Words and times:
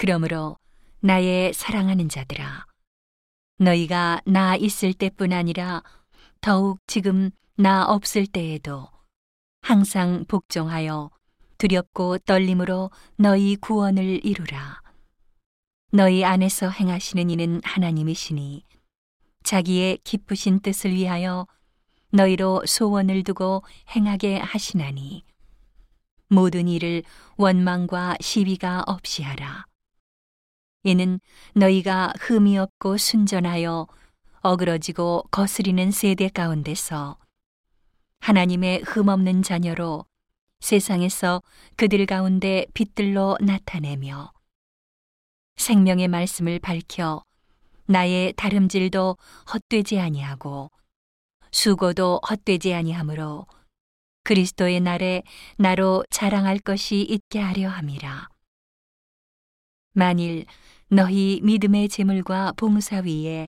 그러므로 0.00 0.56
나의 1.00 1.52
사랑하는 1.52 2.08
자들아 2.08 2.64
너희가 3.58 4.22
나 4.24 4.56
있을 4.56 4.94
때뿐 4.94 5.30
아니라 5.34 5.82
더욱 6.40 6.78
지금 6.86 7.30
나 7.54 7.84
없을 7.84 8.26
때에도 8.26 8.88
항상 9.60 10.24
복종하여 10.26 11.10
두렵고 11.58 12.16
떨림으로 12.16 12.90
너희 13.16 13.56
구원을 13.56 14.24
이루라. 14.24 14.80
너희 15.92 16.24
안에서 16.24 16.70
행하시는 16.70 17.28
이는 17.28 17.60
하나님이시니 17.62 18.64
자기의 19.42 19.98
기쁘신 20.02 20.60
뜻을 20.60 20.94
위하여 20.94 21.46
너희로 22.10 22.62
소원을 22.64 23.22
두고 23.22 23.64
행하게 23.94 24.38
하시나니 24.38 25.24
모든 26.30 26.68
일을 26.68 27.02
원망과 27.36 28.16
시비가 28.22 28.84
없이 28.86 29.22
하라. 29.22 29.68
이는 30.82 31.20
너희가 31.54 32.12
흠이 32.18 32.56
없고 32.58 32.96
순전하여 32.96 33.86
어그러지고 34.40 35.24
거스리는 35.30 35.90
세대 35.90 36.28
가운데서 36.28 37.18
하나님의 38.20 38.82
흠 38.86 39.08
없는 39.08 39.42
자녀로 39.42 40.06
세상에서 40.60 41.42
그들 41.76 42.06
가운데 42.06 42.66
빛들로 42.72 43.36
나타내며 43.40 44.32
생명의 45.56 46.08
말씀을 46.08 46.58
밝혀 46.58 47.22
나의 47.86 48.32
다름질도 48.34 49.16
헛되지 49.52 50.00
아니하고 50.00 50.70
수고도 51.52 52.20
헛되지 52.28 52.72
아니하므로 52.72 53.46
그리스도의 54.22 54.80
날에 54.80 55.22
나로 55.56 56.04
자랑할 56.08 56.58
것이 56.58 57.00
있게 57.02 57.40
하려 57.40 57.68
함이라. 57.68 58.28
만일 60.00 60.46
너희 60.88 61.42
믿음의 61.42 61.90
재물과 61.90 62.52
봉사 62.56 63.00
위에 63.00 63.46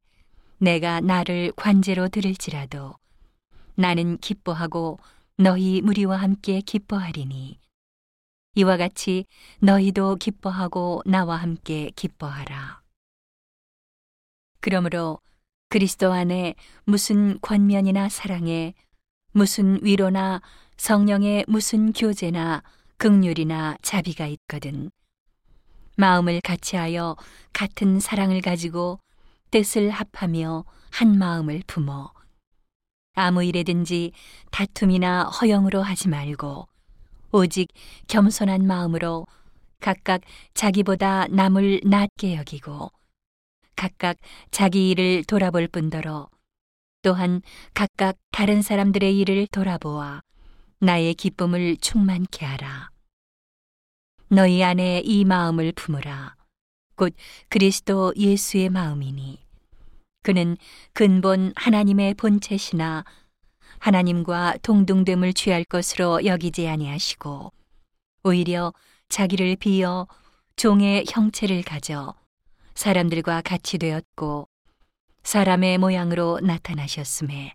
내가 0.58 1.00
나를 1.00 1.50
관제로 1.56 2.10
들을지라도 2.10 2.94
나는 3.74 4.18
기뻐하고 4.18 4.98
너희 5.38 5.80
무리와 5.80 6.18
함께 6.18 6.60
기뻐하리니 6.60 7.58
이와 8.56 8.76
같이 8.76 9.24
너희도 9.60 10.16
기뻐하고 10.16 11.00
나와 11.06 11.36
함께 11.36 11.90
기뻐하라. 11.96 12.82
그러므로 14.60 15.20
그리스도 15.70 16.12
안에 16.12 16.54
무슨 16.84 17.40
권면이나 17.40 18.10
사랑에 18.10 18.74
무슨 19.32 19.82
위로나 19.82 20.42
성령의 20.76 21.46
무슨 21.48 21.94
교제나 21.94 22.62
극률이나 22.98 23.78
자비가 23.80 24.26
있거든 24.26 24.90
마음을 25.96 26.40
같이하여 26.40 27.16
같은 27.52 28.00
사랑을 28.00 28.40
가지고 28.40 28.98
뜻을 29.50 29.90
합하며 29.90 30.64
한 30.90 31.18
마음을 31.18 31.62
품어 31.66 32.12
아무 33.14 33.44
일에든지 33.44 34.12
다툼이나 34.50 35.24
허영으로 35.24 35.82
하지 35.82 36.08
말고 36.08 36.66
오직 37.32 37.68
겸손한 38.08 38.66
마음으로 38.66 39.26
각각 39.80 40.22
자기보다 40.54 41.26
남을 41.28 41.80
낮게 41.84 42.36
여기고 42.36 42.90
각각 43.76 44.16
자기 44.50 44.90
일을 44.90 45.24
돌아볼 45.24 45.66
뿐더러 45.68 46.28
또한 47.02 47.42
각각 47.74 48.16
다른 48.30 48.62
사람들의 48.62 49.18
일을 49.18 49.48
돌아보아 49.48 50.22
나의 50.78 51.14
기쁨을 51.14 51.76
충만케 51.78 52.46
하라. 52.46 52.91
너희 54.34 54.64
안에 54.64 55.02
이 55.04 55.26
마음을 55.26 55.72
품으라. 55.72 56.36
곧 56.96 57.14
그리스도 57.50 58.14
예수의 58.16 58.70
마음이니. 58.70 59.44
그는 60.22 60.56
근본 60.94 61.52
하나님의 61.54 62.14
본체시나 62.14 63.04
하나님과 63.78 64.56
동등됨을 64.62 65.34
취할 65.34 65.64
것으로 65.64 66.24
여기지 66.24 66.66
아니하시고 66.66 67.52
오히려 68.24 68.72
자기를 69.10 69.56
비어 69.56 70.08
종의 70.56 71.04
형체를 71.10 71.62
가져 71.62 72.14
사람들과 72.74 73.42
같이 73.42 73.76
되었고 73.76 74.48
사람의 75.24 75.76
모양으로 75.76 76.40
나타나셨음에 76.42 77.54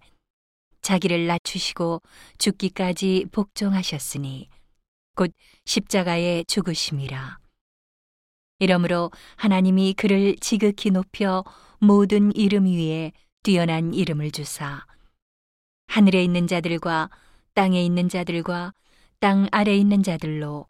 자기를 0.83 1.25
낮추시고 1.25 2.03
죽기까지 2.37 3.25
복종하셨으니 3.31 4.49
곧 5.17 5.33
십자가에 5.65 6.43
죽으심이라. 6.43 7.39
이러므로 8.59 9.11
하나님이 9.35 9.93
그를 9.93 10.35
지극히 10.39 10.91
높여 10.91 11.43
모든 11.79 12.33
이름 12.35 12.65
위에 12.65 13.11
뛰어난 13.41 13.95
이름을 13.95 14.29
주사 14.31 14.85
하늘에 15.87 16.23
있는 16.23 16.45
자들과 16.45 17.09
땅에 17.55 17.83
있는 17.83 18.09
자들과 18.09 18.73
땅 19.19 19.47
아래 19.51 19.75
있는 19.75 20.03
자들로 20.03 20.67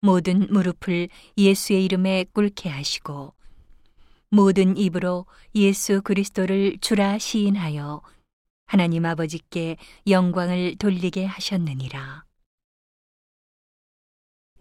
모든 0.00 0.46
무릎을 0.50 1.10
예수의 1.36 1.84
이름에 1.84 2.24
꿇게 2.32 2.70
하시고 2.70 3.34
모든 4.30 4.78
입으로 4.78 5.26
예수 5.54 6.00
그리스도를 6.00 6.78
주라 6.80 7.18
시인하여 7.18 8.00
하나님 8.66 9.04
아버지께 9.04 9.76
영광을 10.06 10.76
돌리게 10.76 11.26
하셨느니라. 11.26 12.29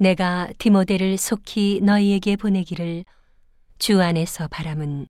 내가 0.02 0.48
디모데를 0.58 1.18
속히 1.18 1.82
너희에게 1.84 2.38
보내기를 2.38 3.04
주 3.80 4.02
안에서 4.02 4.48
바람은 4.48 5.08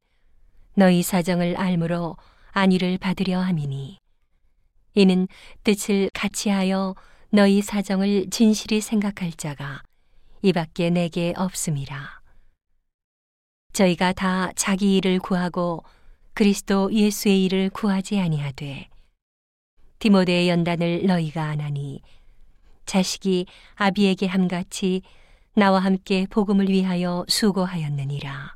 너희 0.74 1.04
사정을 1.04 1.58
알므로 1.58 2.18
안위를 2.54 2.98
받으려 2.98 3.40
함이니 3.40 4.00
이는 4.96 5.28
뜻을 5.64 6.10
같이 6.12 6.50
하여 6.50 6.96
너희 7.30 7.62
사정을 7.62 8.32
진실히 8.32 8.82
생각할 8.82 9.32
자가 9.34 9.84
이밖에 10.42 10.90
내게 10.90 11.36
없음이라. 11.38 12.22
저희가 13.74 14.14
다 14.14 14.52
자기 14.56 14.98
일을 14.98 15.20
구하고 15.20 15.84
그리스도 16.34 16.92
예수의 16.92 17.46
일을 17.46 17.70
구하지 17.70 18.20
아니하되 18.20 18.90
디모데의 20.00 20.50
연단을 20.50 21.06
너희가 21.06 21.44
안하니 21.44 22.02
자식이 22.90 23.46
아비에게 23.76 24.26
함같이 24.26 25.04
나와 25.54 25.80
함께 25.80 26.26
복음을 26.28 26.70
위하여 26.70 27.24
수고하였느니라. 27.28 28.56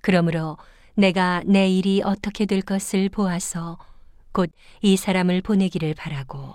그러므로 0.00 0.56
내가 0.94 1.42
내 1.44 1.68
일이 1.68 2.02
어떻게 2.04 2.46
될 2.46 2.62
것을 2.62 3.08
보아서 3.08 3.78
곧 4.32 4.52
이 4.82 4.96
사람을 4.96 5.42
보내기를 5.42 5.94
바라고 5.94 6.54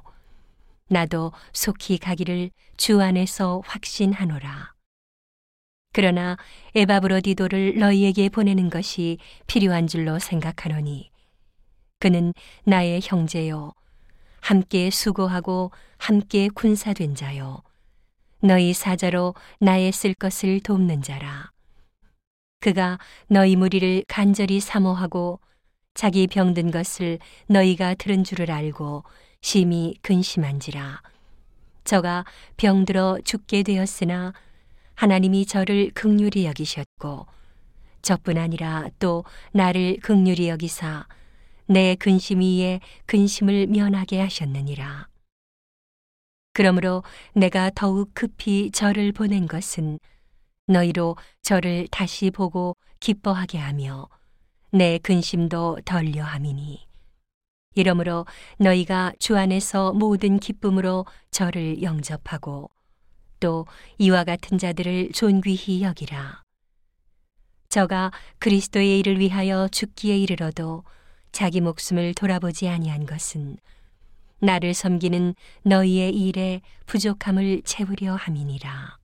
나도 0.88 1.34
속히 1.52 1.98
가기를 1.98 2.52
주 2.78 3.02
안에서 3.02 3.62
확신하노라. 3.66 4.74
그러나 5.92 6.38
에바브로디도를 6.74 7.80
너희에게 7.80 8.30
보내는 8.30 8.70
것이 8.70 9.18
필요한 9.46 9.88
줄로 9.88 10.20
생각하노니 10.20 11.12
그는 12.00 12.34
나의 12.64 13.02
형제요 13.04 13.74
함께 14.46 14.92
수고하고 14.92 15.72
함께 15.98 16.50
군사된 16.50 17.16
자요. 17.16 17.64
너희 18.42 18.74
사자로 18.74 19.34
나의 19.60 19.92
쓸 19.92 20.14
것을 20.14 20.60
돕는 20.60 21.02
자라. 21.02 21.50
그가 22.60 23.00
너희 23.28 23.56
무리를 23.56 24.04
간절히 24.08 24.60
사모하고 24.60 25.40
자기 25.96 26.28
병든 26.28 26.70
것을 26.70 27.18
너희가 27.48 27.96
들은 27.96 28.24
줄을 28.24 28.52
알고 28.52 29.04
심히 29.42 29.96
근심한지라. 30.04 31.02
저가 31.84 32.24
병들어 32.58 33.18
죽게 33.26 33.64
되었으나 33.64 34.32
하나님이 34.94 35.48
저를 35.48 35.90
극률히 35.96 36.46
여기셨고 36.46 37.26
저뿐 38.04 38.38
아니라 38.38 38.90
또 39.00 39.24
나를 39.54 39.98
극률히 40.04 40.50
여기사 40.50 41.08
내 41.68 41.96
근심 41.96 42.42
위에 42.42 42.80
근심을 43.06 43.68
면하게 43.68 44.20
하셨느니라. 44.22 45.08
그러므로 46.54 47.04
내가 47.34 47.72
더욱 47.74 48.12
급히 48.14 48.72
저를 48.72 49.12
보낸 49.12 49.48
것은 49.48 50.00
너희로 50.68 51.18
저를 51.42 51.88
다시 51.92 52.32
보고 52.32 52.76
기뻐하게 53.00 53.58
하며 53.58 54.08
내 54.72 54.98
근심도 55.00 55.80
덜려 55.86 56.24
함이니. 56.24 56.86
이러므로 57.76 58.26
너희가 58.58 59.14
주 59.20 59.38
안에서 59.38 59.92
모든 59.94 60.40
기쁨으로 60.40 61.06
저를 61.30 61.82
영접하고 61.82 62.70
또 63.40 63.66
이와 63.98 64.24
같은 64.24 64.58
자들을 64.58 65.12
존귀히 65.12 65.84
여기라. 65.84 66.44
저가 67.70 68.12
그리스도의 68.40 69.00
일을 69.00 69.20
위하여 69.20 69.68
죽기에 69.68 70.18
이르러도 70.18 70.84
자기 71.36 71.60
목숨을 71.60 72.14
돌아보지 72.14 72.70
아니한 72.70 73.06
것은 73.06 73.58
나를 74.40 74.74
섬기는 74.74 75.36
너희의 75.64 76.16
일에 76.16 76.62
부족함을 76.86 77.62
채우려 77.66 78.16
함이니라. 78.16 78.98